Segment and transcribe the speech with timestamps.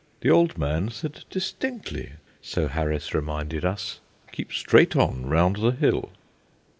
[0.21, 3.99] "The old man said distinctly," so Harris reminded us,
[4.31, 6.09] "keep straight on round the hill."